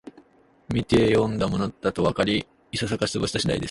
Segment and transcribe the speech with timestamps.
[0.73, 3.59] みてよんだものだとわかり、いささか失望した次第です